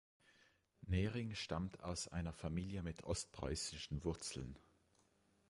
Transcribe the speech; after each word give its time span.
Nehring 0.87 1.35
stammt 1.35 1.83
aus 1.83 2.07
einer 2.07 2.33
Familie 2.33 2.81
mit 2.81 3.03
ostpreußischen 3.03 4.03
Wurzeln. 4.03 4.57